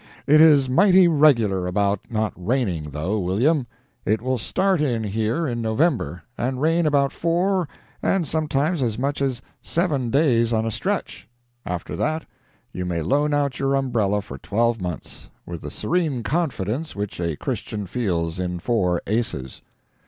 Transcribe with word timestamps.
It 0.25 0.41
is 0.41 0.67
mighty 0.67 1.07
regular 1.07 1.67
about 1.67 2.09
not 2.09 2.33
raining, 2.35 2.89
though, 2.89 3.19
William. 3.19 3.67
It 4.03 4.19
will 4.19 4.39
start 4.39 4.81
in 4.81 5.03
here 5.03 5.45
in 5.45 5.61
November 5.61 6.23
and 6.39 6.59
rain 6.59 6.87
about 6.87 7.11
four, 7.11 7.69
and 8.01 8.27
sometimes 8.27 8.81
as 8.81 8.97
much 8.97 9.21
as 9.21 9.43
seven 9.61 10.09
days 10.09 10.53
on 10.53 10.65
a 10.65 10.71
stretch; 10.71 11.29
after 11.67 11.95
that, 11.97 12.25
you 12.73 12.83
may 12.83 13.03
loan 13.03 13.31
out 13.31 13.59
your 13.59 13.75
umbrella 13.75 14.23
for 14.23 14.39
twelve 14.39 14.81
months, 14.81 15.29
with 15.45 15.61
the 15.61 15.69
serene 15.69 16.23
confidence 16.23 16.95
which 16.95 17.19
a 17.19 17.35
Christian 17.35 17.85
feels 17.85 18.39
in 18.39 18.57
four 18.57 19.03
aces. 19.05 19.61